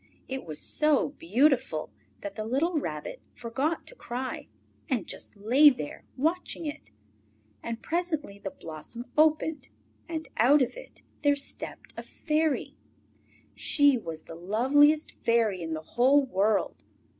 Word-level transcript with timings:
It 0.27 0.45
was 0.45 0.59
so 0.59 1.09
beautiful 1.09 1.91
that 2.21 2.33
the 2.33 2.43
little 2.43 2.79
Rabbit 2.79 3.21
forgot 3.35 3.85
to 3.85 3.93
cry, 3.93 4.47
and 4.89 5.05
just 5.05 5.37
lay 5.37 5.69
there 5.69 6.05
watching 6.17 6.65
it. 6.65 6.89
And 7.61 7.83
presently 7.83 8.39
the 8.39 8.49
blossom 8.49 9.05
opened, 9.15 9.69
and 10.09 10.27
out 10.37 10.63
of 10.63 10.73
it 10.75 11.03
there 11.21 11.35
stepped 11.35 11.93
a 11.95 12.01
fairy. 12.01 12.75
She 13.53 13.95
was 13.95 14.21
quite 14.23 14.27
the 14.33 14.41
loveliest 14.41 15.11
fairy 15.23 15.61
in 15.61 15.73
the 15.73 15.83
whole 15.83 16.25
world. 16.25 16.83